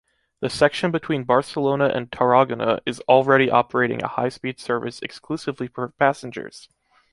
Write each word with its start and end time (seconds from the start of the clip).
The 0.39 0.49
section 0.49 0.89
between 0.89 1.25
Barcelona 1.25 1.89
and 1.93 2.11
Tarragona 2.11 2.79
is 2.87 3.01
already 3.01 3.51
operating 3.51 4.01
a 4.01 4.07
high 4.07 4.29
speed 4.29 4.59
service 4.59 4.99
exclusively 5.03 5.67
for 5.67 5.89
passengers. 5.89 6.69